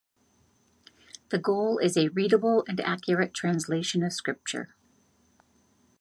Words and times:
The 1.29 1.37
goal 1.37 1.77
is 1.77 1.95
a 1.95 2.07
readable 2.07 2.65
and 2.67 2.79
accurate 2.81 3.35
translation 3.35 4.01
of 4.01 4.11
Scripture. 4.13 4.73